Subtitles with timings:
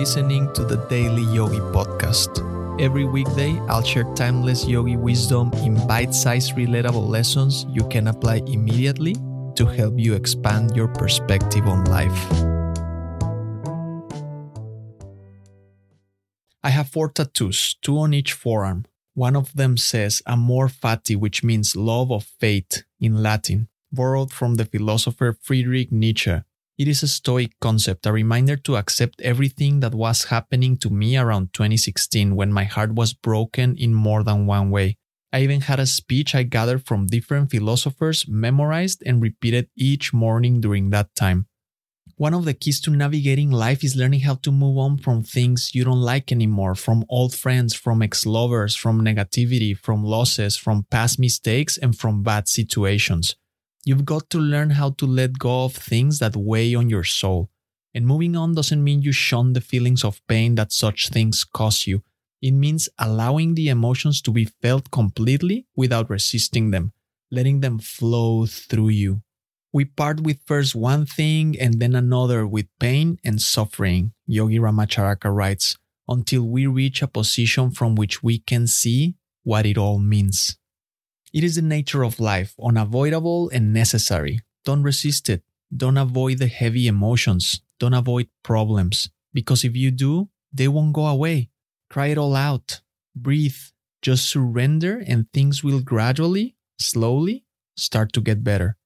[0.00, 2.40] listening to the Daily Yogi Podcast.
[2.80, 8.36] Every weekday, I'll share timeless yogi wisdom in bite sized, relatable lessons you can apply
[8.46, 9.14] immediately
[9.56, 12.18] to help you expand your perspective on life.
[16.64, 18.86] I have four tattoos, two on each forearm.
[19.12, 24.54] One of them says Amor Fati, which means love of fate in Latin, borrowed from
[24.54, 26.40] the philosopher Friedrich Nietzsche.
[26.80, 31.14] It is a Stoic concept, a reminder to accept everything that was happening to me
[31.14, 34.96] around 2016 when my heart was broken in more than one way.
[35.30, 40.62] I even had a speech I gathered from different philosophers memorized and repeated each morning
[40.62, 41.48] during that time.
[42.16, 45.74] One of the keys to navigating life is learning how to move on from things
[45.74, 50.86] you don't like anymore, from old friends, from ex lovers, from negativity, from losses, from
[50.90, 53.36] past mistakes, and from bad situations.
[53.90, 57.50] You've got to learn how to let go of things that weigh on your soul.
[57.92, 61.88] And moving on doesn't mean you shun the feelings of pain that such things cause
[61.88, 62.04] you.
[62.40, 66.92] It means allowing the emotions to be felt completely without resisting them,
[67.32, 69.22] letting them flow through you.
[69.72, 75.34] We part with first one thing and then another with pain and suffering, Yogi Ramacharaka
[75.34, 80.59] writes, until we reach a position from which we can see what it all means.
[81.32, 84.40] It is the nature of life, unavoidable and necessary.
[84.64, 85.42] Don't resist it.
[85.74, 87.60] Don't avoid the heavy emotions.
[87.78, 89.10] Don't avoid problems.
[89.32, 91.50] Because if you do, they won't go away.
[91.88, 92.80] Cry it all out.
[93.14, 93.56] Breathe.
[94.02, 97.44] Just surrender, and things will gradually, slowly
[97.76, 98.76] start to get better.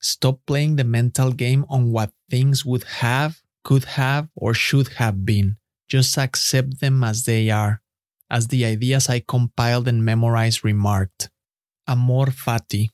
[0.00, 5.24] Stop playing the mental game on what things would have, could have, or should have
[5.24, 5.56] been.
[5.88, 7.80] Just accept them as they are,
[8.28, 11.30] as the ideas I compiled and memorized remarked.
[11.86, 12.90] Amor fati,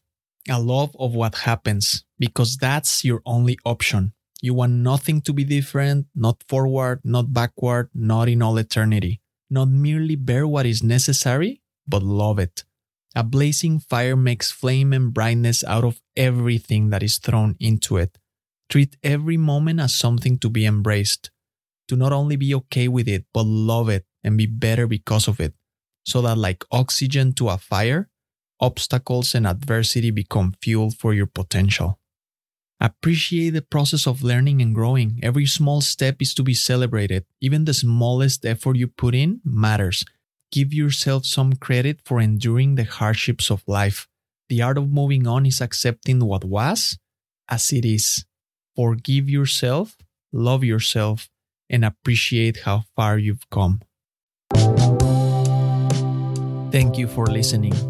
[0.48, 4.12] a love of what happens, because that's your only option.
[4.42, 9.20] You want nothing to be different, not forward, not backward, not in all eternity.
[9.50, 12.64] Not merely bear what is necessary, but love it.
[13.16, 18.16] A blazing fire makes flame and brightness out of everything that is thrown into it.
[18.68, 21.30] Treat every moment as something to be embraced.
[21.88, 25.40] To not only be okay with it, but love it and be better because of
[25.40, 25.54] it.
[26.04, 28.08] So that, like oxygen to a fire,
[28.60, 31.98] obstacles and adversity become fuel for your potential.
[32.80, 35.20] Appreciate the process of learning and growing.
[35.22, 37.26] Every small step is to be celebrated.
[37.40, 40.04] Even the smallest effort you put in matters
[40.52, 44.08] Give yourself some credit for enduring the hardships of life.
[44.48, 46.98] The art of moving on is accepting what was
[47.48, 48.24] as it is.
[48.74, 49.96] Forgive yourself,
[50.32, 51.28] love yourself,
[51.68, 53.80] and appreciate how far you've come.
[56.72, 57.89] Thank you for listening.